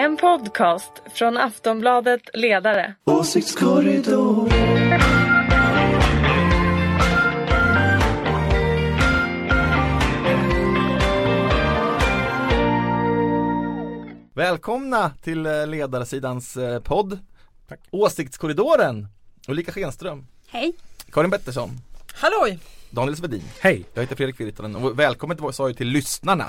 [0.00, 2.94] En podcast från Aftonbladet Ledare.
[3.04, 4.48] Åsiktskorridor.
[14.34, 17.18] Välkomna till eh, ledarsidans eh, podd
[17.68, 17.80] Tack.
[17.90, 19.08] Åsiktskorridoren
[19.48, 20.72] Ulrika Schenström Hej!
[21.12, 21.70] Karin Pettersson
[22.14, 22.58] Halloj!
[22.90, 23.84] Daniel Svedin Hej!
[23.94, 26.44] Jag heter Fredrik Virtanen och välkommen till, sa jag till lyssnarna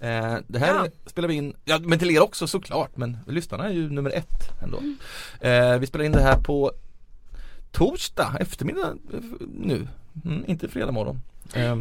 [0.00, 0.86] eh, Det här Ja.
[1.06, 4.62] spelar vi in, ja men till er också såklart men lyssnarna är ju nummer ett
[4.62, 4.96] ändå Mm.
[5.40, 6.72] eh, Vi spelar in det här på
[7.72, 9.20] torsdag eftermiddag eh,
[9.54, 9.88] nu,
[10.24, 11.20] mm, inte fredag morgon
[11.54, 11.78] eh,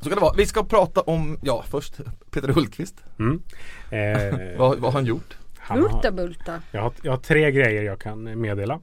[0.00, 1.94] Så kan det vara, vi ska prata om, ja först
[2.30, 3.42] Peter Hultqvist, Mm.
[3.90, 5.36] Eh, vad, vad har han gjort?
[5.58, 6.60] han Bulta har, bulta.
[6.72, 8.80] jag, har, jag har tre grejer jag kan meddela.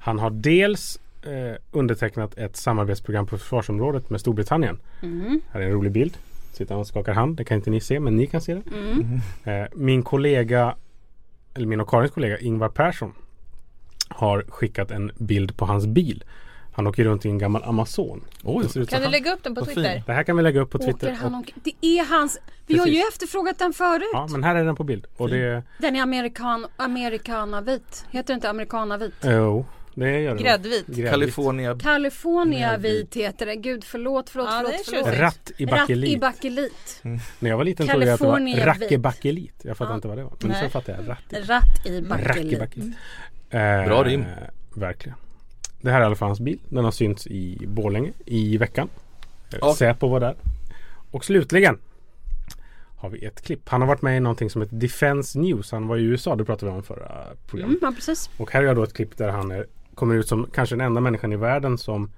[0.00, 4.78] Han har dels eh, undertecknat ett samarbetsprogram på försvarsområdet med Storbritannien.
[5.02, 5.40] Mm.
[5.52, 6.16] Här är en rolig bild.
[6.52, 7.36] Sitter han och skakar hand.
[7.36, 8.62] Det kan inte ni se men ni kan se det.
[8.76, 9.20] Mm.
[9.62, 10.74] Eh, min kollega,
[11.54, 13.12] eller min och Karins kollega Ingvar Persson
[14.08, 16.24] har skickat en bild på hans bil.
[16.72, 18.24] Han åker runt i en gammal Amazon.
[18.44, 20.02] Oj, Kan du han- lägga upp den på Twitter?
[20.06, 21.12] Det här kan vi lägga upp på Åker Twitter.
[21.12, 21.52] han Och?
[21.64, 22.38] Det är hans.
[22.66, 23.08] Vi har ju Precis.
[23.14, 24.10] efterfrågat den förut.
[24.12, 25.06] ja men här är den på bild.
[25.16, 28.04] Och det, Den är amerikan, amerikanavit.
[28.10, 29.14] Heter det inte amerikanavit?
[29.24, 29.66] jo,
[30.04, 30.42] det gör det.
[30.42, 30.86] Gräddvit.
[30.86, 31.10] Gräddvit.
[31.10, 33.56] California California vit heter det.
[33.56, 35.04] Gud förlåt, förlåt, Ja, förlåt.
[35.04, 35.20] förlåt.
[35.20, 36.10] Ratt i Ratt bakelit.
[36.10, 37.00] i bakelit.
[37.38, 39.60] När jag var liten trodde jag att det var rackebakelit.
[39.64, 39.94] Jag fattar Ja.
[39.94, 40.32] inte vad det var.
[40.40, 40.70] Men så Nej.
[40.70, 41.08] fattar jag.
[41.08, 42.28] Ratt i, Ratt i bakelit.
[42.28, 42.96] rackebakelit.
[43.50, 44.24] Eh, Bra rim.
[44.74, 45.18] Verkligen.
[45.80, 46.58] Det här är i alla fall hans bil.
[46.68, 48.88] Den har synts i Borlänge i veckan.
[49.52, 49.74] Eh, Ja.
[49.74, 50.36] Säpo var där.
[51.10, 51.78] Och slutligen
[52.96, 53.68] har vi ett klipp.
[53.68, 55.72] Han har varit med i någonting som heter Defense News.
[55.72, 56.36] Han var i USA.
[56.36, 57.76] Det pratade vi om förra programmet.
[57.82, 58.30] Mm, ja, precis.
[58.36, 60.86] Och här är jag då ett klipp där han är, kommer ut som kanske den
[60.86, 62.10] enda människan i världen som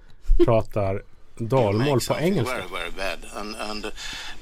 [0.45, 1.03] pratar
[1.41, 2.55] dalmål på engelska.
[2.55, 3.19] very, very bad.
[3.37, 3.93] And, and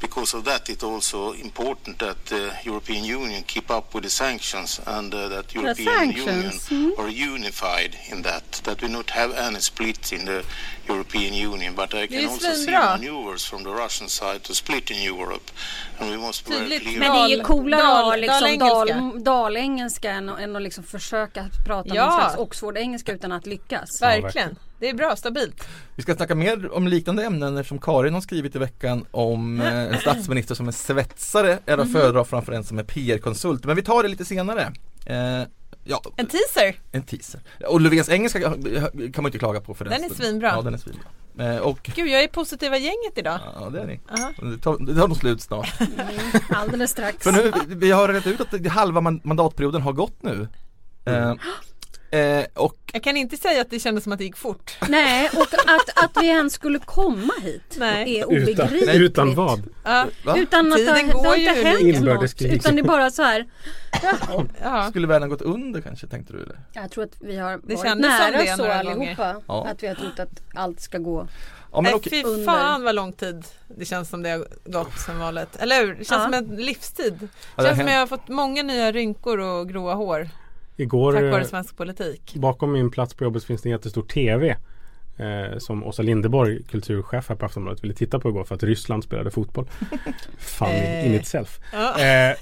[0.00, 4.80] because of that, it's also important that the European Union keep up with the sanctions
[4.86, 8.60] and uh, that European sanctions, Union are unified in that.
[8.64, 10.42] That we not have any split in the
[10.88, 11.74] European Union.
[11.74, 15.50] But I can also see maneuvers from the Russian side to split in Europe.
[15.98, 16.98] And we must be very clear.
[16.98, 20.08] Men det är ju coolare att dal- liksom dalengelska.
[20.08, 22.04] dal, än, att- än att liksom försöka prata Ja.
[22.06, 24.02] någon slags Oxford-engelska utan att lyckas.
[24.02, 24.22] verkligen.
[24.22, 24.56] Verkligen.
[24.78, 25.68] Det är bra, stabilt.
[25.94, 29.74] Vi ska snacka mer om liknande ämnen eftersom Karin har skrivit i veckan om eh,
[29.74, 33.64] en statsminister som är svetsare är att föredra framför en som är PR-konsult.
[33.64, 34.72] Men vi tar det lite senare.
[35.06, 35.42] Eh,
[35.84, 36.80] ja, En teaser.
[36.92, 37.40] en teaser.
[37.68, 38.58] Och Löfvens engelska kan
[39.16, 39.92] man inte klaga på för den.
[39.94, 40.26] Den är stunden.
[40.26, 40.48] svinbra.
[40.56, 41.04] Ja, den är svinbra.
[41.38, 43.40] Eh, och Gud, jag är i positiva gänget idag.
[43.60, 44.00] Ja, det är ni.
[44.52, 45.74] Det tar, det tar nog slut snart.
[46.50, 47.24] Alldeles strax.
[47.24, 50.48] För nu, vi har rätt ut att halva man- mandatperioden har gått nu.
[51.04, 51.34] Eh,
[52.10, 54.76] eh, och Jag kan inte säga att det kändes som att det gick fort.
[54.88, 58.16] Nej, och att, att vi ens skulle komma hit Nej.
[58.18, 58.94] är Utan, obegripligt.
[58.94, 59.62] utan vad?
[59.84, 60.36] Ja, va?
[60.36, 62.42] Utan att det, Tiden det går har ju inte hänt något.
[62.42, 63.46] Utan det är bara så här.
[64.62, 64.86] ja.
[64.90, 66.58] skulle världen gått under kanske tänkte du eller?
[66.72, 67.98] Jag tror att vi har varit kändes som
[68.30, 69.42] nära det så allihopa.
[69.48, 69.66] Ja.
[69.66, 71.28] Att vi har trott att allt ska gå.
[71.72, 72.22] Ja men Nej, okej.
[72.24, 73.44] fy fan vad lång tid
[73.78, 75.56] det känns som det har gått sedan valet.
[75.56, 75.94] Eller hur?
[75.94, 76.24] Det känns Ja.
[76.24, 77.14] som en livstid.
[77.20, 77.90] Det Ja, det känns som hänt.
[77.90, 80.28] jag har fått många nya rynkor och gråa hår.
[80.76, 82.34] Igår Tack eh, vare svensk politik.
[82.36, 84.56] bakom min plats på jobbet finns det en jättestor TV.
[85.18, 89.04] Eh, som Åsa Linderborg, kulturchef här på Aftonbladet, ville titta på igår för att Ryssland
[89.04, 89.66] spelade fotboll.
[90.38, 91.06] Fun Eh.
[91.06, 91.60] in itself.
[91.74, 92.36] Eh,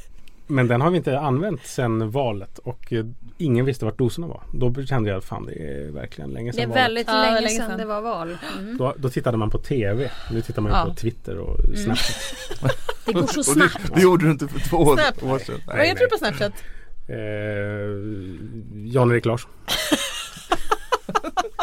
[0.47, 3.05] men den har vi inte använt sedan valet och eh,
[3.39, 4.43] ingen visste vart doserna var.
[4.53, 6.84] Då kände jag att fan det är verkligen länge Det är sedan valet.
[6.84, 7.78] väldigt Ja, länge, länge sedan sedan.
[7.78, 8.37] det var val.
[8.59, 8.77] Mm.
[8.77, 10.11] Då, då tittade man på TV.
[10.31, 10.84] Nu tittar man Ja.
[10.89, 12.16] på Twitter och Snapchat.
[13.06, 13.78] Det går så snabbt.
[13.89, 15.61] det, det gjorde du inte för två år, år sedan.
[15.66, 16.53] Nej, heter du på Snapchat?
[17.09, 17.16] Eh,
[18.94, 19.50] Jan-Erik Larsson.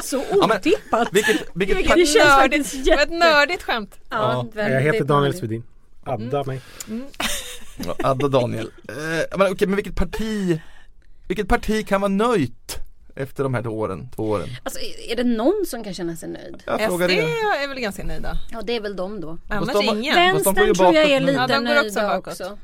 [0.04, 1.08] Så men- otippat.
[1.12, 2.74] Vilket, vilket Det känns Nördigt.
[2.74, 4.00] var ett jätte- nördigt skämt.
[4.10, 5.34] Ja, Ja, jag heter Daniel.
[5.34, 5.64] Svedin.
[6.06, 6.62] Adda mig.
[7.86, 8.72] Ja, Adda Daniel.
[8.90, 10.60] Eh, men okej, men vilket parti,
[11.28, 12.78] vilket parti kan vara nöjt
[13.16, 14.48] efter de här åren, två åren?
[14.64, 14.80] Alltså
[15.10, 16.64] är det någon som kan känna sig nöjd?
[16.66, 18.38] Jag SD är väl ganska nöjda.
[18.52, 19.38] Ja det är väl de då.
[19.50, 20.16] Annars de ingen.
[20.16, 22.28] Vänstern tror jag är lite Ja, de går också nöjda bakåt.
[22.28, 22.58] också.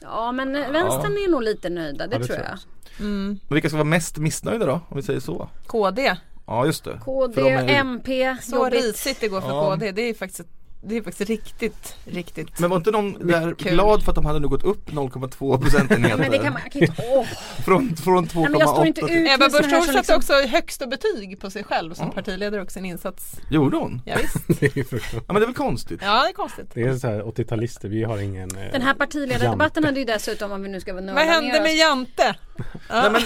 [0.00, 2.46] Ja men vänstern är nog lite nöjda, det, Ja, det tror jag.
[2.48, 2.58] jag.
[3.06, 3.38] Mm.
[3.48, 5.48] Men vilka ska vara mest missnöjda då, om vi säger så?
[5.66, 6.16] KD.
[6.46, 7.00] Ja just det.
[7.04, 8.72] KD, de är MP, Så jobbigt.
[8.84, 9.70] risigt det går för Ja.
[9.70, 9.92] KD.
[9.92, 10.48] Det är faktiskt,
[10.82, 12.58] det är faktiskt riktigt, riktigt.
[12.58, 13.72] Men var inte någon där kul.
[13.72, 16.16] glad för att de hade nu gått upp 0,2 procentenheter?
[16.18, 17.26] Men det kan man, kan inte, åh.
[17.64, 20.32] Från, från 2,8 Nej, men jag står inte till- Ebba Busch Thor satte liksom, också
[20.32, 22.12] högsta betyg på sig själv som Ja.
[22.12, 23.40] partiledare och sin insats.
[23.50, 24.02] Gjorde hon?
[24.04, 24.36] Ja, visst.
[24.60, 25.24] Det är fruktansvärt.
[25.26, 26.00] Ja men det är väl konstigt?
[26.02, 26.70] Ja, det är konstigt.
[26.74, 27.88] Det är så här 80-talister.
[27.88, 31.14] Vi har ingen eh, Den här partiledardebatten hade ju dessutom om vi nu ska vara
[31.14, 32.34] Vad hände med Jante?
[32.90, 33.22] Nej men,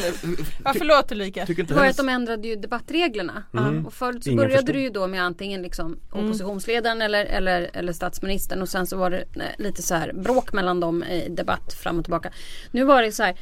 [0.65, 1.47] ja, förlåt Ulrika.
[1.47, 3.43] tycker inte det var hennes, att de ändrade ju debattreglerna.
[3.59, 3.87] Mm.
[3.87, 4.75] Och förut så Ingen började förstod.
[4.75, 9.11] det ju då med antingen liksom oppositionsledaren eller, eller, eller statsministern och sen så var
[9.11, 9.25] det
[9.59, 12.31] lite så här bråk mellan dem i debatt fram och tillbaka.
[12.71, 13.37] Nu var det så här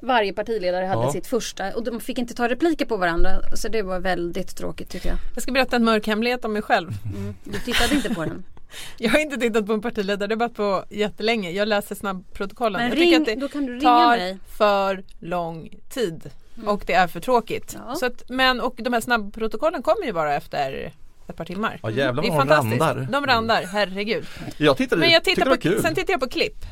[0.00, 1.12] Varje partiledare hade Ja.
[1.12, 3.30] sitt första och de fick inte ta repliker på varandra.
[3.54, 5.18] Så det var väldigt tråkigt tycker jag.
[5.34, 6.88] Jag ska berätta en mörk hemlighet om mig själv.
[7.16, 7.34] Mm.
[7.44, 8.44] Du tittade inte på den.
[8.98, 11.50] Jag har inte tittat på en partiledardebatt på jättelänge.
[11.50, 12.80] Jag läser snabbprotokollen.
[12.80, 14.38] Men jag ring, tycker att då kan du det ringa tar mig.
[14.58, 16.30] för lång tid.
[16.66, 17.76] Och det är för tråkigt.
[17.86, 17.94] Ja.
[17.94, 20.92] Så att, men och de här snabbprotokollen kommer ju bara efter
[21.28, 21.80] ett par timmar.
[21.82, 22.80] Ja jävlar Det är vad de fantastiskt.
[22.82, 22.96] randar.
[23.02, 23.10] Mm.
[23.12, 24.26] De randar, herregud.
[24.56, 26.64] Jag tittade, Men jag det på, sen tittar jag på klipp.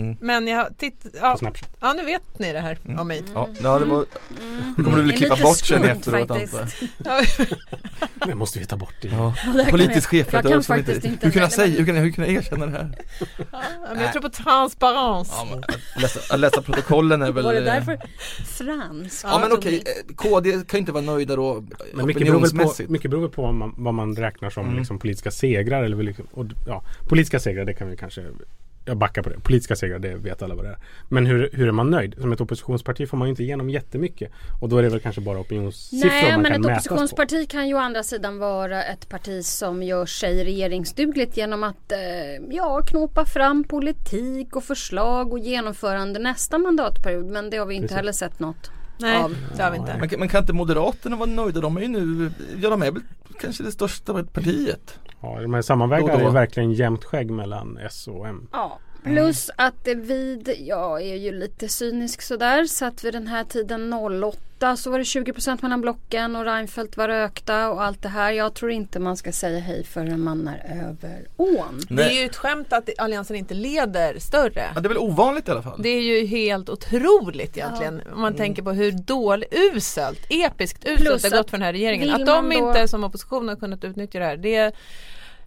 [0.00, 0.16] Mm.
[0.20, 1.38] Men jag På ja,
[1.80, 3.22] ja nu vet ni det här om mig.
[3.34, 4.04] Ja, ja det var,
[4.76, 6.68] kommer du väl klippa bort sen efteråt antar
[7.04, 7.26] jag.
[8.28, 8.94] Ja, måste vi ta bort.
[9.02, 9.08] Det.
[9.08, 9.34] Ja.
[9.42, 12.24] Kan Politisk chefredaktör som inte, inte hur kan jag säga, hur kan jag, hur kan
[12.24, 12.98] jag erkänna det här?
[13.94, 15.28] men jag tror på transparens.
[15.32, 17.98] Ja, men att, läsa, att läsa protokollen är väl Var det därför
[18.44, 19.24] fransk?
[19.24, 21.64] Ja men okej, eh, KD kan ju inte vara nöjda då
[21.94, 24.78] Men mycket beror, på, mycket beror väl på vad man, vad man räknar som Mm.
[24.78, 25.82] liksom, politiska segrar.
[25.82, 28.24] Eller liksom, och, ja, politiska segrar, det kan vi kanske
[28.90, 29.40] jag backar på det.
[29.40, 30.78] Politiska segrar, det vet alla vad det är.
[31.08, 32.14] Men hur, hur är man nöjd?
[32.20, 34.30] Som ett oppositionsparti får man ju inte igenom jättemycket.
[34.60, 36.94] Och då är det väl kanske bara opinionssiffror Nej man men kan ett mätas på.
[36.94, 41.92] oppositionsparti kan ju å andra sidan vara ett parti som gör sig regeringsdugligt genom att
[41.92, 41.98] eh,
[42.50, 47.26] ja, knåpa fram politik och förslag och genomförande nästa mandatperiod.
[47.26, 47.96] Men det har vi inte Precis.
[47.96, 49.36] heller sett något Nej, av.
[49.56, 49.96] det har vi inte.
[50.00, 51.60] Men, kan- men kan inte Moderaterna vara nöjda?
[51.60, 52.30] De är ju nu,
[52.62, 53.02] ja de är väl
[53.40, 54.98] kanske det största partiet.
[55.22, 58.48] Ja, de här sammanvägda är verkligen jämnt skägg mellan S och M.
[58.52, 58.78] Ja.
[59.02, 63.44] Plus att det vid, jag är ju lite cynisk sådär, så att vid den här
[63.44, 64.38] tiden 08
[64.76, 68.32] så var det 20% mellan blocken och Reinfeldt var rökta och allt det här.
[68.32, 71.80] Jag tror inte man ska säga hej förrän man är över ån.
[71.88, 74.64] Det är ju ett skämt att Alliansen inte leder större.
[74.74, 75.82] Ja, det är väl ovanligt i alla fall.
[75.82, 81.00] Det är ju helt otroligt egentligen om man tänker på hur dåligt, uselt, episkt uselt
[81.00, 82.10] Plus det har gått för den här regeringen.
[82.10, 84.36] Att de då- inte som opposition har kunnat utnyttja det här.
[84.36, 84.72] Det,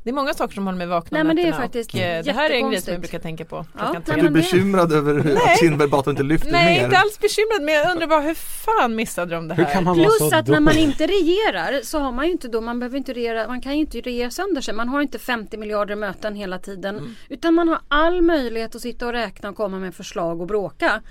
[0.04, 2.00] det är många saker som håller mig vakna Nej, om men det är faktiskt och,
[2.00, 3.66] eh, Det här är en grej som jag brukar tänka på.
[3.78, 4.20] Ja, nej.
[4.20, 6.86] Är du bekymrad över att Kinberg Batra inte lyfter Nej, mer?
[6.86, 9.74] inte alls bekymrad men jag undrar bara hur fan missade de det Hur här?
[9.74, 12.62] kan man vara Plus att när man inte regerar så har man ju inte då,
[12.62, 14.74] man behöver inte regera, man kan ju inte regera sönder sig.
[14.74, 16.98] Man har inte 50 miljarder möten hela tiden.
[16.98, 17.16] Mm.
[17.30, 21.02] Utan man har all möjlighet att sitta och räkna och komma med förslag och bråka.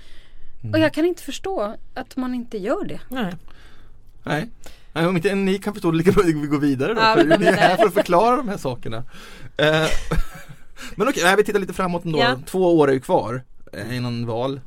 [0.61, 0.73] Mm.
[0.73, 2.99] Och jag kan inte förstå att man inte gör det.
[3.09, 3.33] Nej.
[4.23, 4.49] Nej.
[4.93, 7.01] Nej, om inte ni kan förstå det lika bra att vi går vidare då.
[7.01, 8.97] Ja, för ni är här för att förklara de här sakerna.
[9.57, 9.87] Eh,
[10.95, 12.19] men okej, nej, vi tittar lite framåt ändå.
[12.19, 12.39] Ja.
[12.45, 13.43] Två år är ju kvar
[13.73, 14.61] eh, innan val.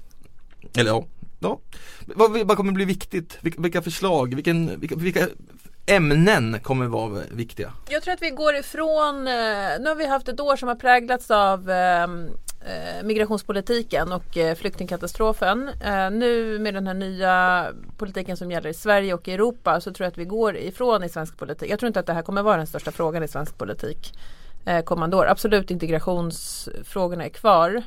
[0.77, 1.05] Eller ja,
[1.39, 1.61] ja.
[2.07, 3.39] Vad, vad kommer bli viktigt?
[3.41, 5.29] Vilka, vilka förslag, vilken, vilka, vilka
[5.87, 7.73] ämnen kommer vara viktiga?
[7.89, 9.33] Jag tror att vi går ifrån, eh,
[9.81, 12.09] nu har vi haft ett år som har präglats av eh, eh,
[13.05, 15.69] migrationspolitiken och eh, flyktingkatastrofen.
[15.69, 17.67] Eh, nu med den här nya
[17.97, 21.05] politiken som gäller i Sverige och i Europa så tror jag att vi går ifrån
[21.05, 21.71] i svensk politik.
[21.71, 24.19] Jag tror inte att det här kommer vara den största frågan i svensk politik
[24.65, 25.27] eh, kommande år.
[25.27, 27.83] Absolut integrationsfrågorna är kvar.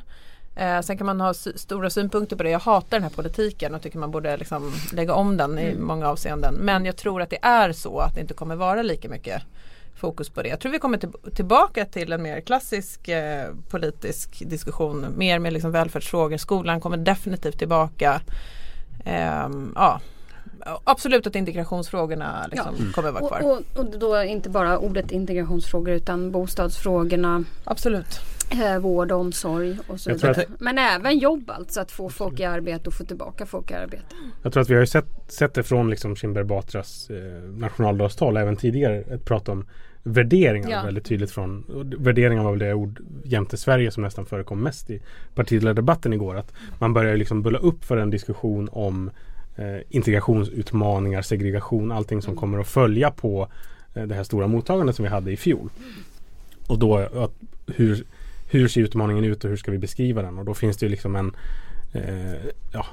[0.56, 2.50] Eh, sen kan man ha stora synpunkter på det.
[2.50, 6.08] Jag hatar den här politiken och tycker man borde liksom lägga om den i många
[6.08, 6.54] avseenden.
[6.54, 9.42] Men jag tror att det är så att det inte kommer vara lika mycket
[10.00, 10.48] fokus på det.
[10.48, 15.06] Jag tror vi kommer till, tillbaka till en mer klassisk eh, politisk diskussion.
[15.16, 16.36] Mer med liksom välfärdsfrågor.
[16.36, 18.20] Skolan kommer definitivt tillbaka.
[19.04, 20.00] Ehm, ja.
[20.84, 23.40] Absolut att integrationsfrågorna liksom kommer vara kvar.
[23.42, 28.20] Och, och, och då inte bara ordet integrationsfrågor utan bostadsfrågorna, Absolut.
[28.64, 30.30] eh, vård och omsorg och så vidare.
[30.30, 33.74] att- Men även jobb alltså, att få folk i arbete och få tillbaka folk i
[33.74, 34.04] arbete.
[34.42, 37.16] Jag tror att vi har sett, sett det från liksom Kinberg Batras eh,
[37.50, 38.96] nationaldagstal även tidigare.
[39.00, 39.66] Ett prat om
[40.02, 40.82] värderingar Ja.
[40.82, 41.64] väldigt tydligt från
[41.98, 45.00] värderingar var väl det ord jämte Sverige som nästan förekom mest i
[45.34, 46.36] partiledardebatten igår.
[46.36, 49.10] Att man börjar liksom bulla upp för en diskussion om
[49.56, 53.48] eh, integrationsutmaningar, segregation, allting som kommer att följa på
[53.94, 55.70] eh, det här stora mottagandet som vi hade i fjol.
[56.66, 57.32] Och då att,
[57.66, 58.04] hur,
[58.50, 60.38] hur ser utmaningen ut och hur ska vi beskriva den?
[60.38, 61.32] Och då finns det ju liksom en
[61.92, 62.86] eh, ja,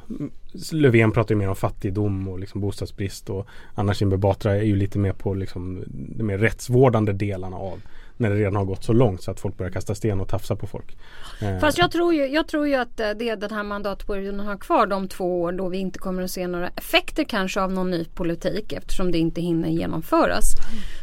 [0.71, 4.75] Löfven pratar ju mer om fattigdom och liksom bostadsbrist och Anna Kinberg Batra är ju
[4.75, 7.81] lite mer på liksom de mer rättsvårdande delarna av
[8.17, 10.55] när det redan har gått så långt så att folk börjar kasta sten och tafsa
[10.55, 10.97] på folk.
[11.41, 14.57] Eh, Fast jag tror, ju, jag tror ju att eh, det den här mandatperioden har
[14.57, 17.91] kvar de två år då vi inte kommer att se några effekter kanske av någon
[17.91, 20.51] ny politik eftersom det inte hinner genomföras.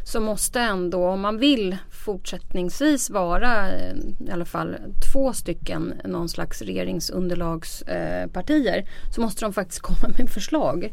[0.04, 3.94] Så måste ändå om man vill fortsättningsvis vara eh,
[4.28, 4.76] i alla fall
[5.12, 10.92] två stycken någon slags regeringsunderlagspartier eh, så måste de faktiskt komma med förslag.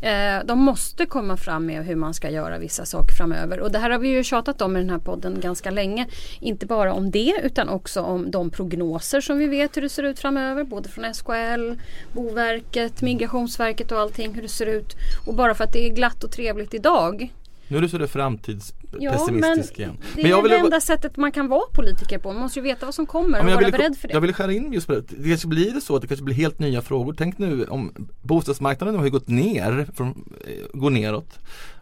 [0.00, 3.78] Eh, de måste komma fram med hur man ska göra vissa saker framöver och det
[3.78, 6.06] här har vi ju tjatat om i den här podden ganska länge.
[6.40, 10.02] Inte bara om det utan också om de prognoser som vi vet hur det ser
[10.02, 10.64] ut framöver.
[10.64, 11.72] Både från SKL,
[12.12, 14.94] Boverket, Migrationsverket och allting hur det ser ut.
[15.26, 17.32] Och bara för att det är glatt och trevligt idag
[17.68, 19.96] Nu är du så där framtidspessimistisk igen.
[20.14, 22.32] Det Men jag är ville- det enda sättet man kan vara politiker på.
[22.32, 24.14] Man måste ju veta vad som kommer Ja, och vara ville, beredd för det.
[24.14, 25.02] jag ville skära in just på det.
[25.08, 27.14] Det kanske blir det så att det kanske blir helt nya frågor.
[27.18, 30.08] Tänk nu om bostadsmarknaden har ju gått ner, från,
[30.46, 31.38] eh, går neråt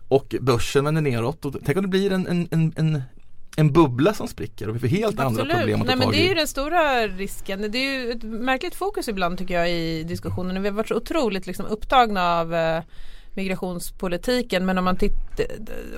[0.08, 1.44] och börsen vänder neråt.
[1.44, 3.02] Och tänk om det blir en, en, en,
[3.56, 6.14] en, bubbla som spricker och vi får helt andra problem att ta Nej, men tag
[6.14, 6.34] det är ju i.
[6.34, 7.70] den stora risken.
[7.70, 10.62] Det är ju ett märkligt fokus ibland tycker jag i diskussionen.
[10.62, 12.82] Vi har varit så otroligt liksom, upptagna av eh,
[13.34, 15.46] migrationspolitiken men om man tittar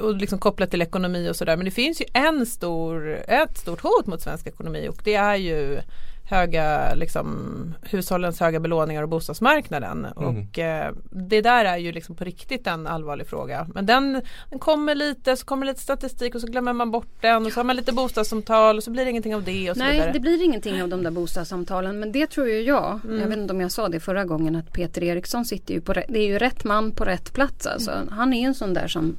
[0.01, 1.57] och liksom kopplat till ekonomi och sådär.
[1.57, 5.37] Men det finns ju en stor, ett stort hot mot svensk ekonomi och det är
[5.37, 5.81] ju
[6.29, 10.05] höga, liksom, hushållens höga belåningar och bostadsmarknaden.
[10.05, 13.67] Och eh, det där är ju liksom på riktigt en allvarlig fråga.
[13.75, 17.47] Men den, den kommer lite, så kommer lite statistik och så glömmer man bort den
[17.47, 19.83] och så har man lite bostadssamtal och så blir det ingenting av det och så
[19.83, 20.13] Nej, vidare.
[20.13, 22.01] det blir ingenting av de där bostadssamtalen.
[22.01, 23.01] Men det tror ju jag.
[23.05, 23.21] Mm.
[23.21, 25.93] Jag vet inte om jag sa det förra gången att Peter Eriksson sitter ju på
[25.93, 27.67] rätt, det är ju rätt man på rätt plats.
[27.67, 27.93] Alltså.
[28.11, 29.17] Han är ju en sån där som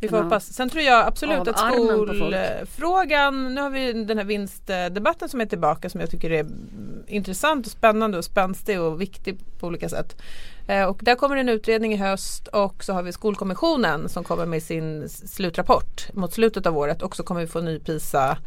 [0.00, 0.52] Vi får hoppas.
[0.52, 5.90] Sen tror jag absolut att skolfrågan, nu har vi den här vinstdebatten som är tillbaka
[5.90, 6.46] som jag tycker är
[7.06, 10.16] intressant och spännande och spänstig och viktig på olika sätt.
[10.68, 14.46] Eh, Och där kommer en utredning i höst och så har vi Skolkommissionen som kommer
[14.46, 18.38] med sin slutrapport mot slutet av året och så kommer vi få ny PISA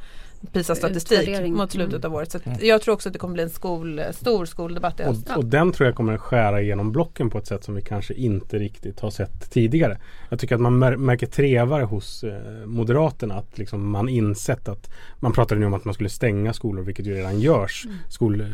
[0.51, 2.31] PISA-statistik mot slutet av året.
[2.31, 5.29] Så att jag tror också att det kommer bli en skol, stor skoldebatt i höst.
[5.29, 8.13] Och, och den tror jag kommer skära igenom blocken på ett sätt som vi kanske
[8.13, 9.97] inte riktigt har sett tidigare.
[10.29, 14.89] Jag tycker att man mär, märker trevare hos eh, Moderaterna att liksom man insett att
[15.19, 17.85] man pratade nu om att man skulle stänga skolor vilket ju redan görs.
[18.09, 18.47] Skol, eh,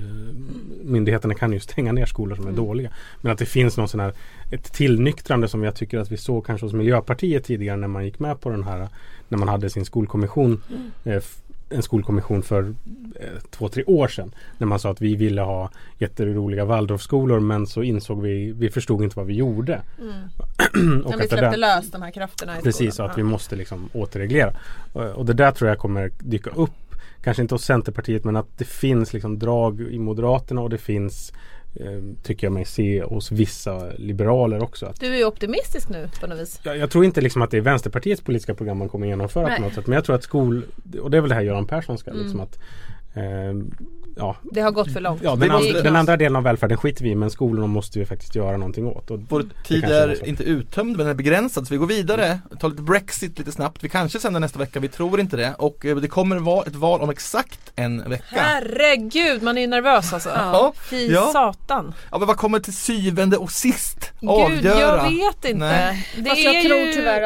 [0.84, 2.90] myndigheterna kan ju stänga ner skolor som är dåliga.
[3.22, 4.14] Men att det finns någon sån här
[4.52, 8.20] ett tillnyktrande som jag tycker att vi såg kanske hos Miljöpartiet tidigare när man gick
[8.20, 8.88] med på den här
[9.28, 10.62] när man hade sin skolkommission
[11.04, 11.36] eh, f-
[11.70, 12.76] en skolkommission för
[13.20, 14.32] eh, två, tre år sedan.
[14.58, 19.04] När man sa att vi ville ha jätteroliga Waldorfskolor men så insåg vi, vi förstod
[19.04, 19.82] inte vad vi gjorde.
[19.98, 23.06] och När vi släppte där- lös de här krafterna i Precis, skolan.
[23.06, 24.54] och att vi måste liksom återreglera.
[24.94, 26.72] Och, och det där tror jag kommer dyka upp.
[27.24, 31.32] Kanske inte hos Centerpartiet men att det finns liksom drag i Moderaterna och det finns
[31.32, 31.38] eh,
[32.24, 34.86] tycker jag mig se hos vissa liberaler också.
[34.86, 36.60] Att, Du är optimistisk nu på något vis.
[36.64, 39.56] jag, jag tror inte liksom att det är Vänsterpartiets politiska program man kommer genomföra Nej.
[39.58, 39.88] på något sätt.
[39.88, 40.66] Men jag tror att skol,
[41.02, 42.24] och det är väl det här Göran Persson ska Mm.
[42.24, 42.60] liksom att
[43.14, 43.24] eh,
[44.20, 45.22] Ja, Det har gått för långt.
[45.24, 48.06] ja den, andra, den andra delen av välfärden skiter vi i men skolorna måste vi
[48.06, 49.12] faktiskt göra någonting åt.
[49.12, 52.70] Och Vår tid är inte uttömd men den är begränsad så vi går vidare, tar
[52.70, 53.84] lite Brexit lite snabbt.
[53.84, 55.54] Vi kanske sänder nästa vecka, vi tror inte det.
[55.58, 58.26] Och eh, det kommer vara ett val om exakt en vecka.
[58.30, 60.30] Herregud, man är ju nervös alltså.
[60.30, 61.30] Ja, Fy ja.
[61.34, 61.94] satan.
[62.12, 64.80] Ja men vad kommer till syvende och sist Gud, avgöra?
[64.80, 65.54] jag vet inte.
[65.66, 66.08] Nej.
[66.18, 66.94] Det Fast är jag tror ju...
[66.94, 67.26] tyvärr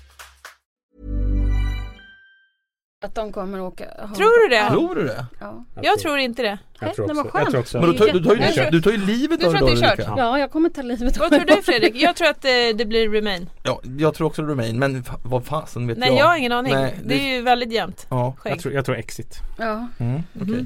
[3.03, 3.85] Att de kommer åka.
[4.15, 4.69] Tror du det?
[4.69, 5.25] Tror du det?
[5.39, 5.65] Ja.
[5.81, 6.59] Jag tror inte det.
[6.81, 8.71] Jag tror Nej, men också, jag tror också Men då tar, du, tar ju, tror-
[8.71, 9.73] du tar ju livet Du av det att då det?
[9.73, 10.13] Ulrika.
[10.17, 11.95] ja, jag kommer ta livet Vad tror du Fredrik?
[11.95, 13.49] Jag tror att det, det blir Remain.
[13.63, 16.17] Ja, jag tror också Remain men vad fasen vet Nej jag?
[16.19, 16.73] jag har ingen aning.
[16.73, 18.05] Nej, det är ju väldigt jämnt.
[18.09, 19.35] Ja, jag tror, jag tror Exit.
[19.59, 19.87] Ja.
[19.99, 20.65] mm, okej.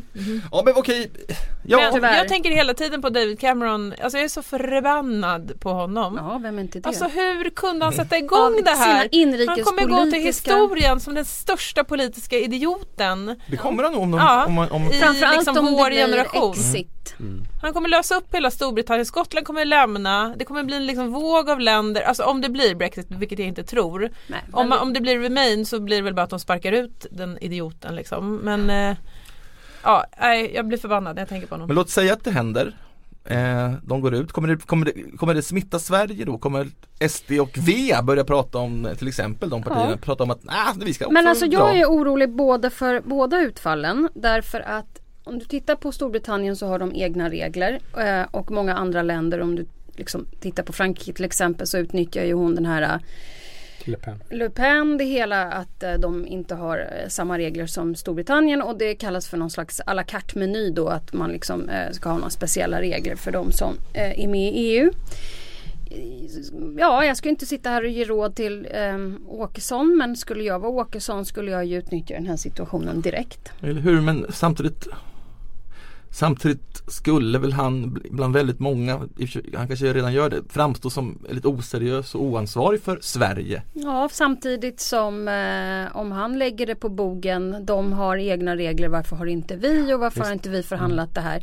[0.51, 1.11] Ja men okej,
[1.65, 1.77] ja.
[1.77, 2.17] Men Tyvärr.
[2.17, 3.93] jag tänker hela tiden på David Cameron.
[4.03, 6.15] Alltså jag är så förbannad på honom.
[6.17, 6.87] ja, vem är inte det?
[6.87, 9.09] Alltså hur kunde han sätta Av igång det här?
[9.47, 14.11] Han kommer gå till historien som den största politiska idioten Det kommer han nog om,
[14.11, 14.45] de, Ja.
[14.45, 15.71] om, om, i Framförallt liksom om det
[16.11, 16.51] generation.
[16.51, 17.15] exit.
[17.61, 21.49] Han kommer lösa upp hela Storbritannien, Skottland kommer lämna, det kommer bli en liksom våg
[21.49, 24.09] av länder, alltså om det blir Brexit, vilket jag inte tror.
[24.27, 27.05] Nej, Om, om det blir Remain så blir det väl bara att de sparkar ut
[27.11, 28.35] den idioten liksom.
[28.35, 28.97] Men eh,
[29.83, 30.05] ja,
[30.53, 31.67] jag blir förbannad när jag tänker på honom.
[31.67, 32.77] Men låt säga att det händer
[33.25, 36.37] eh, De går ut, kommer det, kommer, det, kommer det smitta Sverige då?
[36.37, 36.67] Kommer
[37.09, 39.97] SD och V börja prata om till exempel de partierna, Ja.
[39.97, 41.53] prata om att ah, vi ska också Men alltså dra.
[41.57, 46.67] jag är orolig både för båda utfallen därför att om du tittar på Storbritannien så
[46.67, 49.65] har de egna regler eh, och många andra länder om du
[49.95, 52.99] liksom tittar på Frankrike till exempel så utnyttjar ju hon den här eh,
[53.83, 54.23] Le Pen.
[54.29, 58.77] Le Pen det hela att eh, de inte har eh, samma regler som Storbritannien och
[58.77, 62.17] det kallas för någon slags à la carte meny då att man liksom ska ha
[62.17, 64.91] några speciella regler för de som är med i EU.
[66.77, 70.59] Ja, jag ska inte sitta här och ge råd till eh, Åkesson men skulle jag
[70.59, 73.51] vara Åkesson skulle jag ju utnyttja den här situationen direkt.
[73.61, 74.87] Eller hur, men samtidigt
[76.15, 78.97] Samtidigt skulle väl han bland väldigt många,
[79.55, 83.63] han kanske redan gör det, framstå som lite oseriös och oansvarig för Sverige.
[83.73, 89.15] Ja, samtidigt som eh, om han lägger det på bogen, de har egna regler, varför
[89.15, 90.27] har inte vi och varför Visst.
[90.27, 91.41] har inte vi förhandlat det här?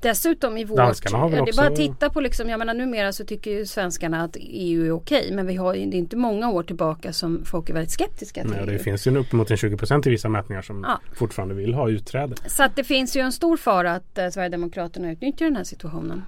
[0.00, 2.58] Dessutom i vårt, Danskarna har väl ja, det är bara att titta på liksom, jag
[2.58, 5.94] menar numera så tycker ju svenskarna att EU är okej men vi har det är
[5.94, 8.78] inte många år tillbaka som folk är väldigt skeptiska till Nej, det EU.
[8.78, 11.00] finns ju uppemot en 20% i vissa mätningar som Ja.
[11.14, 12.34] fortfarande vill ha utträde.
[12.46, 16.22] Så att det finns ju en stor fara att eh, Sverigedemokraterna utnyttjar den här situationen.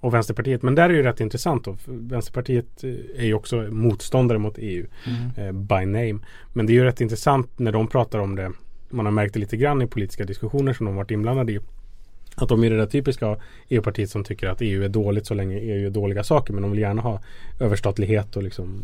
[0.00, 0.62] Och Vänsterpartiet.
[0.62, 1.76] Men där är ju rätt intressant då.
[1.86, 4.86] Vänsterpartiet eh, är ju också motståndare mot EU
[5.36, 6.18] eh, by name.
[6.52, 8.52] Men det är ju rätt intressant när de pratar om det.
[8.90, 11.60] Man har märkt det lite grann i politiska diskussioner som de varit inblandade i.
[12.34, 13.36] Att de är det där typiska
[13.68, 16.52] EU-partiet som tycker att EU är dåligt så länge EU är dåliga saker.
[16.52, 17.20] Men de vill gärna ha
[17.60, 18.82] överstatlighet och liksom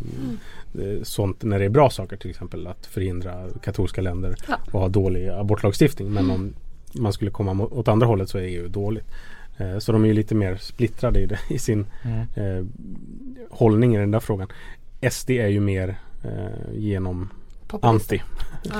[0.75, 2.16] eh, sånt när det är bra saker.
[2.16, 4.56] Till exempel att förhindra katolska länder Ja.
[4.73, 6.12] och ha dålig abortlagstiftning.
[6.12, 6.54] Men om
[6.95, 9.07] man skulle komma åt andra hållet så är EU dåligt.
[9.57, 11.87] Eh, Så de är ju lite mer splittrade i, det, i sin
[12.37, 12.64] eh,
[13.50, 14.49] hållning i den där frågan.
[15.11, 17.28] SD är ju mer eh, genom
[17.83, 18.23] anti.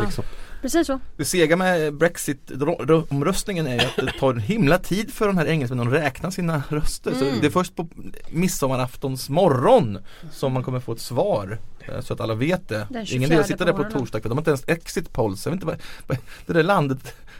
[0.03, 0.25] liksom.
[0.63, 1.01] Precis så.
[1.17, 5.47] Det sega med Brexit-omröstningen är ju att det tar en himla tid för de här
[5.47, 7.15] engelsmännen att räkna sina röster.
[7.15, 7.89] Så det är först på
[8.31, 9.99] midsommaraftons morgon
[10.33, 11.59] som man kommer få ett svar.
[11.81, 12.87] eh, Så att alla vet det.
[12.91, 15.47] Ingen idé 24 att sitta där på torsdag för de har inte ens exit polls.
[15.47, 16.99] Jag vet inte vad, vad, det där landet,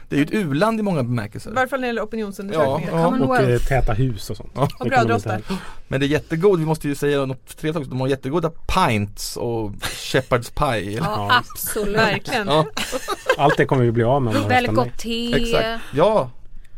[0.09, 1.51] det är ju ett u-land i många I bemärkelser.
[1.51, 2.91] varje fall när det gäller opinionsundersökningar.
[2.91, 3.25] Ja, ja.
[3.25, 4.51] Och eh, täta hus och sånt.
[4.55, 4.69] Ja.
[4.79, 5.41] Och brödrostar.
[5.87, 7.89] Men det är jättegod, vi måste ju säga något trevligt också.
[7.89, 10.91] De har jättegoda pints och shepherd's pie.
[10.97, 11.37] Ja, Ja.
[11.53, 11.97] absolut.
[11.97, 12.47] Verkligen.
[12.47, 12.65] Ja,
[13.37, 14.85] Allt det kommer vi bli av med om Väldigt röstar nej.
[14.91, 15.41] gott te.
[15.41, 15.83] exakt.
[15.95, 16.29] Ja,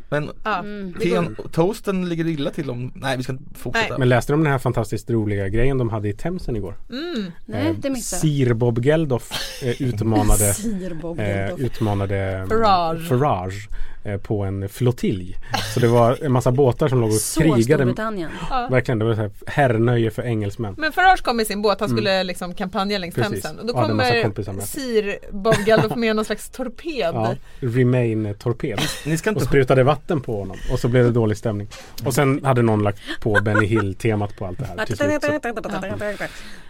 [0.10, 0.60] men Ja.
[0.60, 0.94] Mm.
[1.02, 3.98] teen, toasten ligger illa till om, nej vi ska inte fortsätta.
[3.98, 6.76] Men läste de den här fantastiskt roliga grejen de hade i Themsen igår?
[6.90, 7.32] Mm.
[7.46, 8.20] Nej, Eh, det missade.
[8.22, 9.32] Sir Bob Geldof
[9.64, 11.20] eh, utmanade Sirbob.
[11.20, 13.08] eh, utmanade mm, Farage.
[13.10, 13.76] Farage eh,
[14.24, 15.38] på en flottilj.
[15.74, 17.64] Så det var en massa båtar som låg och Så krigade.
[17.64, 18.32] Storbritannien.
[18.70, 20.76] Verkligen, det var så här herrnöje för engelsmän.
[20.78, 23.32] Men Farage kom med sin båt, han skulle liksom kampanja längs Mm.
[23.32, 23.60] Themsen.
[23.60, 24.62] Och då Ja, kommer.
[24.62, 27.12] Sir Bob Geldof med någon slags torped.
[27.14, 28.80] Ja, Remain torped.
[29.06, 30.58] Ni ska Och inte sprutade vatten på honom.
[30.72, 31.68] Och så blev det dålig stämning.
[32.06, 35.24] Och sen hade någon lagt på Benny Hill-temat på allt det här till slut.
[35.24, 36.28] Så,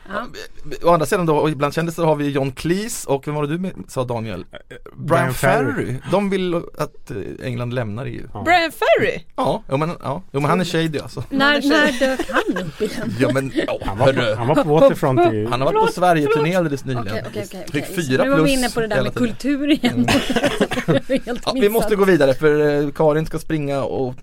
[0.09, 0.27] Ja.
[0.83, 3.59] Å andra sidan då, ibland kändisar har vi John Cleese och vem var det du
[3.59, 4.45] med, sa Daniel?
[4.49, 5.73] Brian, Brian Ferry.
[5.85, 5.95] Ferry.
[6.11, 8.27] De vill att eh, England lämnar EU.
[8.33, 8.41] Ja.
[8.45, 9.23] Brian Ferry?
[9.35, 10.21] Ja, jo, men, ja.
[10.31, 11.23] Jo, men han är shady alltså.
[11.29, 13.15] När, när dök han upp igen?
[13.19, 15.45] Ja men, ja, Han var, på, han var på Waterfront i...
[15.45, 17.07] Han har varit på Sverige-turné alldeles nyligen.
[17.07, 17.65] Okej, okej, okej.
[17.71, 20.07] Fick fyra Nu var vi plus inne på det där med kultur igen.
[21.25, 24.15] Helt Ja, vi måste gå vidare för eh, Karin ska springa och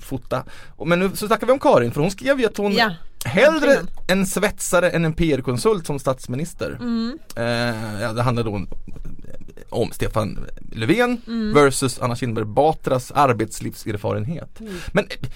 [0.00, 0.44] fota.
[0.86, 2.90] Men nu så snackar vi om Karin för hon skrev ju att hon Ja.
[3.24, 3.76] hellre
[4.08, 6.76] en svetsare än en PR-konsult som statsminister.
[6.80, 7.18] Mm.
[7.36, 8.68] Eh, ja, det handlar då om,
[9.70, 11.54] om Stefan Löfven Mm.
[11.54, 14.60] versus Anna Kinberg Batras arbetslivserfarenhet.
[14.60, 14.74] Mm.
[14.92, 15.28] Men eh,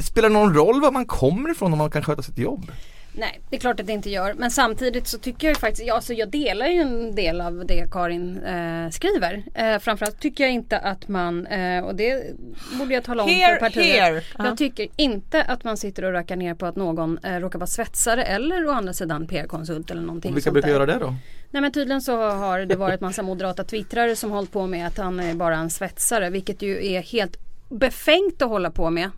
[0.00, 2.72] spelar det någon roll var man kommer ifrån om man kan sköta sitt jobb?
[3.14, 4.34] Nej, det är klart att det inte gör.
[4.34, 7.90] Men samtidigt så tycker jag faktiskt, ja, så jag delar ju en del av det
[7.92, 9.42] Karin eh, skriver.
[9.54, 12.36] Eh, framförallt tycker jag inte att man, eh, och det
[12.78, 13.84] borde jag tala om Here, för partiet.
[14.02, 14.22] here.
[14.38, 14.46] Ja.
[14.46, 17.66] Jag tycker inte att man sitter och rackar ner på att någon eh, råkar vara
[17.66, 20.74] svetsare eller å andra sidan PR-konsult eller någonting Och vilka sånt brukar där.
[20.74, 21.14] göra det då?
[21.50, 24.98] Nej men tydligen så har det varit massa moderata twittrare som hållit på med att
[24.98, 27.36] han är bara en svetsare vilket ju är helt
[27.68, 29.10] befängt att hålla på med.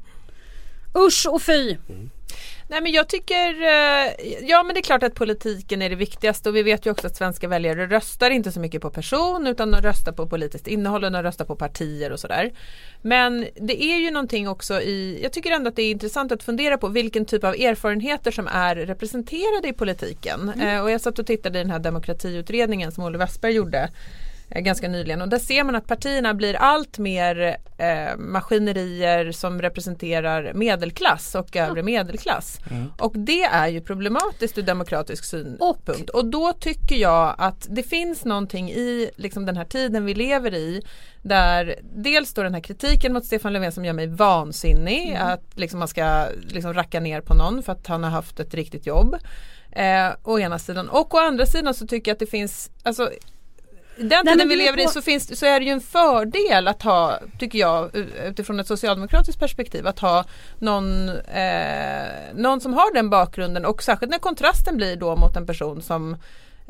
[0.98, 1.76] Usch och fy!
[2.74, 6.48] Nej men jag tycker, eh, ja men det är klart att politiken är det viktigaste
[6.48, 9.70] och vi vet ju också att svenska väljare röstar inte så mycket på person utan
[9.70, 12.52] de röstar på politiskt innehåll och de röstar på partier och sådär.
[13.02, 16.42] Men det är ju någonting också i, jag tycker ändå att det är intressant att
[16.42, 20.48] fundera på vilken typ av erfarenheter som är representerade i politiken.
[20.60, 23.90] Eh, och jag satt och tittade i den här demokratiutredningen som Olle Westberg gjorde
[24.50, 30.52] ganska nyligen och där ser man att partierna blir allt mer eh, maskinerier som representerar
[30.54, 32.58] medelklass och övre medelklass.
[32.98, 36.10] Och det är ju problematiskt ur demokratisk synpunkt.
[36.10, 40.54] Och, då tycker jag att det finns någonting i liksom, den här tiden vi lever
[40.54, 40.82] i
[41.22, 45.78] där dels då den här kritiken mot Stefan Löfven som gör mig vansinnig att liksom,
[45.78, 49.16] man ska liksom, racka ner på någon för att han har haft ett riktigt jobb.
[49.70, 53.10] Eh, å ena sidan och å andra sidan så tycker jag att det finns alltså,
[53.96, 57.18] den tiden vi lever i så, finns, så är det ju en fördel att ha,
[57.38, 60.24] tycker jag, utifrån ett socialdemokratiskt perspektiv, att ha
[60.58, 63.64] någon, eh, någon som har den bakgrunden.
[63.64, 66.16] Och särskilt när kontrasten blir då mot en person som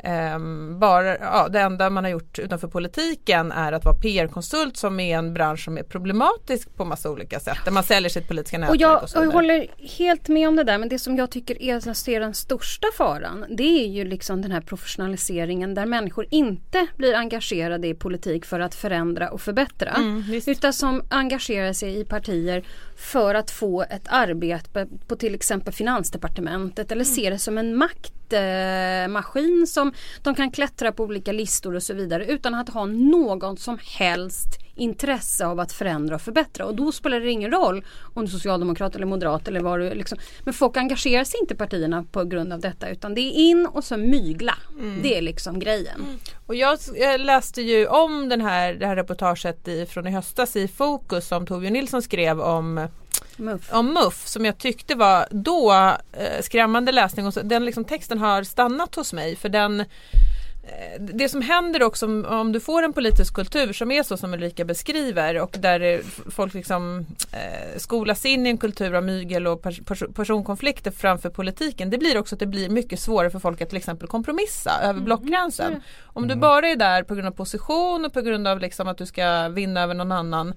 [0.03, 4.99] ehm, bara, ja, det enda man har gjort utanför politiken är att vara PR-konsult som
[4.99, 7.57] är en bransch som är problematisk på massa olika sätt.
[7.65, 10.55] Där man säljer sitt politiska nätverk jag, och så och jag håller helt med om
[10.55, 14.41] det där men det som jag tycker är, den största faran det är ju liksom
[14.41, 19.89] den här professionaliseringen där människor inte blir engagerade i politik för att förändra och förbättra.
[19.89, 22.63] Mm, utan som engagerar sig i partier
[22.95, 27.75] för att få ett arbete på till exempel Finansdepartementet eller ser det som en
[29.09, 33.57] maktmaskin som de kan klättra på olika listor och så vidare utan att ha någon
[33.57, 36.65] som helst intresse av att förändra och förbättra.
[36.65, 39.93] Och då spelar det ingen roll om du är socialdemokrat eller moderat eller vad du
[39.93, 40.17] liksom.
[40.43, 43.65] Men folk engagerar sig inte i partierna på grund av detta utan det är in
[43.65, 44.55] och så mygla.
[45.03, 46.19] Det är liksom grejen.
[46.45, 50.55] Och jag, jag läste ju om den här, det här reportaget i, från i höstas
[50.55, 52.87] i Fokus som Torbjörn Nilsson skrev om
[53.37, 53.73] Muff.
[53.73, 55.73] om MUF som jag tyckte var då
[56.13, 59.85] eh, skrämmande läsning och så, den liksom texten har stannat hos mig för den eh,
[60.99, 64.33] det som händer också om, om du får en politisk kultur som är så som
[64.33, 65.99] Ulrika beskriver och där eh,
[66.31, 71.29] folk liksom eh, skolas in i en kultur av mygel och pers- pers- personkonflikter framför
[71.29, 71.89] politiken.
[71.89, 75.01] Det blir också att det blir mycket svårare för folk att till exempel kompromissa över
[75.01, 75.81] blockgränsen.
[76.03, 78.97] Om du bara är där på grund av position och på grund av liksom att
[78.97, 80.53] du ska vinna över någon annan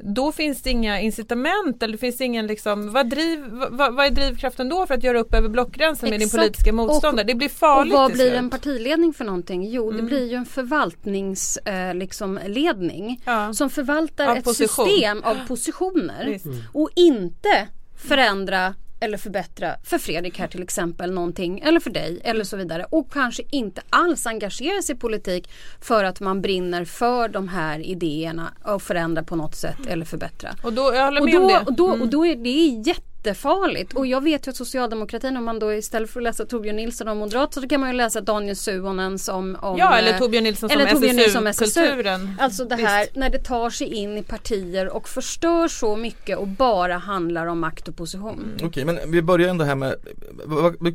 [0.00, 4.10] då finns det inga incitament eller det finns ingen liksom, vad, driv, vad, vad är
[4.10, 7.26] drivkraften då för att göra upp över blockgränsen med din politiska motståndare?
[7.26, 9.70] det blir Och farligt vad till blir en partiledning för någonting?
[9.70, 10.06] Jo det Mm.
[10.06, 13.52] blir ju en förvaltningsledning eh, liksom, ledning Ja.
[13.54, 14.86] som förvaltar Av ett position.
[14.88, 16.46] system av positioner Visst.
[16.72, 22.44] och inte förändra eller förbättra för Fredrik här till exempel någonting eller för dig eller
[22.44, 27.28] så vidare och kanske inte alls engagera sig i politik för att man brinner för
[27.28, 30.54] de här idéerna och förändra på något sätt eller förbättra.
[30.62, 31.64] Och då, jag håller Och med om då, det.
[31.66, 32.02] och, då, Mm.
[32.02, 32.94] och då är det
[33.28, 33.94] jättefarligt.
[33.94, 37.08] Och jag vet ju att socialdemokratin om man då istället för att läsa Torbjörn Nilsson
[37.08, 40.44] och Moderat så kan man ju läsa Daniel Suhonens om, om Ja eller eh, Torbjörn
[40.44, 42.34] Nilsson som eller Torbjörn Nilsson som SSU-kulturen.
[42.40, 46.48] Alltså det här när det tar sig in i partier och förstör så mycket och
[46.48, 48.52] bara handlar om makt och position.
[48.62, 49.94] Okej men vi börjar ändå här med,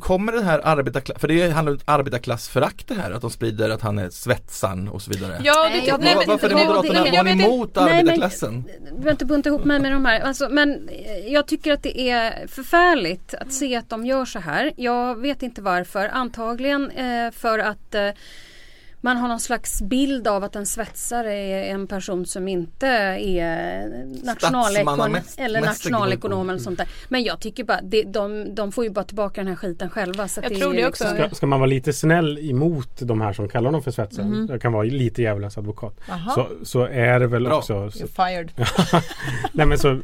[0.00, 3.80] kommer det här arbetarklass, för det handlar om arbetarklassförakt det här, att de sprider att
[3.82, 5.40] han är svetsaren och så vidare.
[5.44, 8.64] Ja, det, jag- nej, Varför är Moderaterna, var ni emot Nej, men- arbetarklassen?
[8.84, 10.20] Du behöver inte bunta ihop mig med de här.
[10.20, 14.38] Alltså, men eh, jag tycker att det är förfärligt att se att de gör så
[14.38, 14.72] här.
[14.76, 16.08] Jag vet inte varför.
[16.12, 18.08] Antagligen eh, för att eh,
[19.00, 23.86] man har någon slags bild av att en svetsare är en person som inte är
[24.24, 26.88] nationalekon Statsmannamäst- eller nationalekonom eller sånt där.
[27.08, 30.28] Men jag tycker bara det, de, de får ju bara tillbaka den här skiten själva.
[30.28, 31.04] Så Jag är tror det också.
[31.04, 34.46] liksom- Ska, ska man vara lite snäll emot de här som kallar dem för svetsare?
[34.48, 36.00] Jag kan vara lite djävulens advokat.
[36.34, 37.58] Så, så är det väl Bra.
[37.58, 38.52] också så, You're fired.
[39.52, 40.00] Nej men så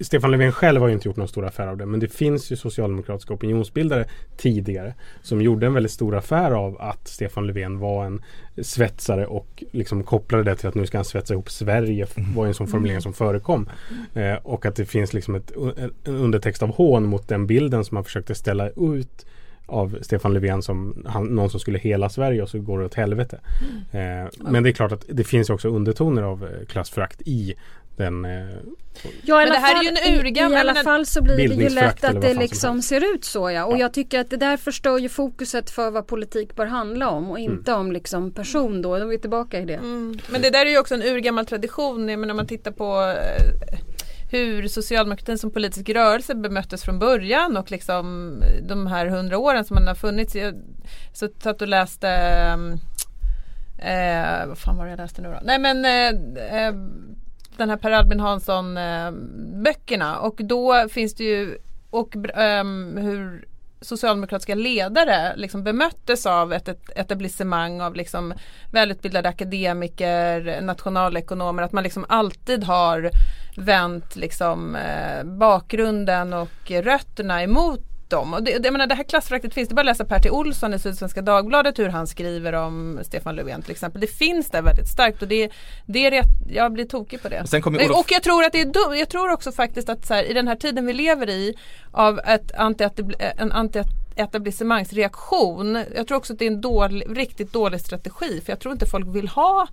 [0.00, 2.52] Stefan Löfven själv har ju inte gjort någon stor affär av det men det finns
[2.52, 4.04] ju socialdemokratiska opinionsbildare
[4.36, 8.22] tidigare som gjorde en väldigt stor affär av att Stefan Löfven var en
[8.62, 12.48] svetsare och liksom kopplade det till att nu ska han svetsa ihop Sverige var ju
[12.48, 13.68] en sån formulering som förekom.
[14.14, 15.52] Eh, och att det finns liksom ett,
[16.04, 19.26] en undertext av hån mot den bilden som man försökte ställa ut
[19.66, 22.94] av Stefan Löfven som han, någon som skulle hela Sverige och så går det åt
[22.94, 23.40] helvete.
[23.92, 27.54] Eh, men det är klart att det finns också undertoner av eh, klassförakt i
[27.96, 28.46] den eh,
[29.22, 31.22] Ja, Men det här är fall, ju en urgammal- I, i alla men- fall så
[31.22, 33.64] blir det ju lätt att det liksom ser ut så ja.
[33.64, 33.78] Och Ja.
[33.80, 37.38] jag tycker att det där förstör ju fokuset för vad politik bör handla om och
[37.38, 38.98] inte om liksom person då.
[38.98, 39.74] Då är vi tillbaka i det.
[39.74, 40.18] Mm.
[40.30, 42.06] Men det där är ju också en urgammal tradition.
[42.06, 43.78] Menar, om man tittar på eh,
[44.30, 48.34] hur socialdemokratin som politisk rörelse bemöttes från början och liksom
[48.68, 50.34] de här hundra åren som man har funnits.
[50.34, 50.54] Jag
[51.12, 52.08] så satt och läste
[53.78, 55.40] eh, vad fan var det jag läste nu då?
[55.44, 56.74] Nej men eh, eh,
[57.58, 59.10] den här Per Albin Hansson eh,
[59.64, 60.18] böckerna.
[60.18, 61.58] Och då finns det ju
[61.90, 63.44] och ehm, hur
[63.80, 68.34] socialdemokratiska ledare liksom bemöttes av ett, ett etablissemang av liksom
[68.72, 73.10] välutbildade akademiker, nationalekonomer, att man liksom alltid har
[73.56, 78.34] vänt liksom eh, bakgrunden och rötterna emot dem.
[78.34, 80.30] Och det, jag menar, det här klassföraktet finns, det är bara att läsa Per T.
[80.30, 84.00] Olsson i Sydsvenska Dagbladet hur han skriver om Stefan Löfven till exempel.
[84.00, 85.50] Det finns där väldigt starkt och det,
[85.86, 87.46] det är rätt, jag blir tokig på det.
[87.72, 88.94] Men- Olof, Och jag tror att det är.
[88.94, 91.54] Jag tror också faktiskt att här, i den här tiden vi lever i
[91.92, 92.84] av ett anti
[93.36, 95.84] en anti-etablissemangsreaktion.
[95.96, 98.86] Jag tror också att det är en dålig, riktigt dålig strategi för jag tror inte
[98.86, 99.66] folk vill ha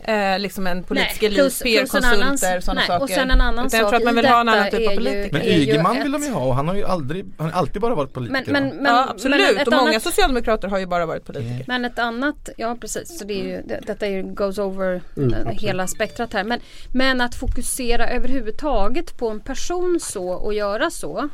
[0.00, 3.02] eh, liksom en politisk Nej, elit, PR-konsulter, sådana nej, saker.
[3.02, 4.94] och sen en annan Utan jag tror att man vill ha en annan typ av
[4.94, 5.32] politiker.
[5.32, 7.82] men Ygeman ett- vill de ju ha och han har ju aldrig, han har alltid
[7.82, 8.52] bara varit Men, politiker.
[8.52, 8.74] men, va?
[8.76, 11.64] men, ja absolut men ett och många annat- socialdemokrater har ju bara varit politiker.
[11.68, 15.00] Men ett annat, ja precis, så det är ju, det, detta är ju, goes over
[15.16, 16.44] Mm, eh, hela spektrat här.
[16.44, 16.60] Men,
[16.92, 21.28] men att fokusera överhuvudtaget på en person så och göra så.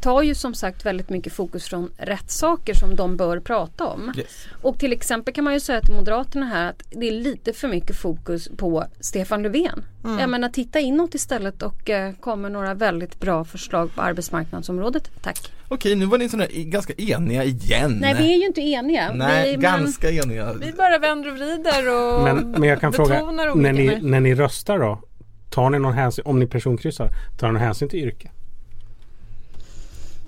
[0.00, 4.12] Tar ju som sagt väldigt mycket fokus från rätt saker som de bör prata om.
[4.16, 4.46] Yes.
[4.62, 7.68] Och till exempel kan man ju säga till Moderaterna här att det är lite för
[7.68, 9.84] mycket fokus på Stefan Löfven.
[10.04, 10.18] Mm.
[10.18, 15.10] Jag menar titta inåt istället och eh, kom med några väldigt bra förslag på arbetsmarknadsområdet.
[15.22, 15.52] Tack.
[15.68, 17.98] Okej, nu var ni sådana ganska eniga igen.
[18.00, 19.12] Nej vi är ju inte eniga.
[19.14, 20.52] Nej, vi, men- ganska eniga.
[20.52, 24.34] Vi bara vänder och vrider och Men, men jag kan fråga, när ni, när ni
[24.34, 25.02] röstar då?
[25.50, 28.30] Tar ni någon hänsyn, om ni personkryssar, tar ni någon hänsyn till yrke?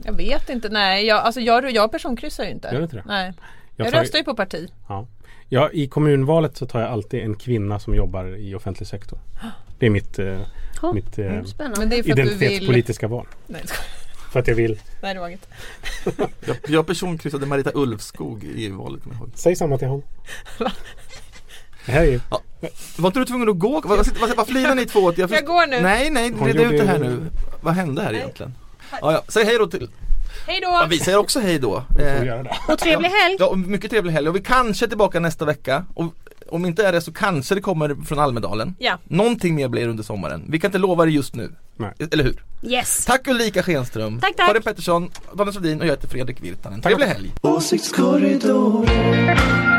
[0.05, 2.69] Jag vet inte, nej jag, alltså jag, jag personkryssar ju inte.
[2.69, 3.03] Gör du inte det?
[3.07, 3.33] Nej.
[3.77, 4.69] Jag, tar- röstar ju på parti.
[4.89, 5.07] Ja.
[5.49, 9.19] ja, i kommunvalet så tar jag alltid en kvinna som jobbar i offentlig sektor.
[9.79, 10.41] Det är mitt, eh,
[10.83, 11.81] Ja, mitt eh, mm, Spännande.
[11.81, 12.33] Men det är för att du vill...
[12.33, 13.27] identitetspolitiska val.
[13.47, 13.77] Nej, jag.
[14.33, 14.81] För att jag vill.
[15.03, 15.49] nej det var inget.
[16.47, 19.31] Jag, jag personkryssade Marita Ulvskog i valet kommer jag ihåg.
[19.35, 20.03] Säg samma till honom.
[21.87, 22.21] Det här är ju...
[22.97, 23.81] Var inte du tvungen att gå?
[23.85, 25.19] Varför lirar ni två åt?
[25.19, 25.81] Jag först- går nu.
[25.81, 27.31] Nej, nej, reda ut det här nu.
[27.61, 28.55] Vad hände här egentligen?
[29.01, 29.23] Ja, ja.
[29.29, 29.89] Säg hej då till,
[30.47, 30.67] Hej då!
[30.69, 31.77] ja, vi säger också hej då.
[31.77, 31.83] Eh?
[32.69, 33.37] Och trevlig helg!
[33.39, 35.85] ja, och mycket trevlig helg och vi kanske är tillbaka nästa vecka.
[35.95, 36.15] Och
[36.49, 38.75] om inte är det så kanske det kommer från Almedalen.
[38.79, 38.99] Ja.
[39.05, 40.45] Någonting mer blir under sommaren.
[40.49, 41.53] Vi kan inte lova det just nu.
[41.77, 41.93] Nej.
[42.13, 42.43] Eller hur?
[42.63, 43.05] Yes!
[43.05, 44.47] Tack Ulrika Schenström, Tack, tack.
[44.49, 46.83] Karin Pettersson, Daniel Sundin och jag heter Fredrik Virtanen.
[46.83, 47.33] Trevlig helg!
[47.43, 49.74] Åsiktskorridoren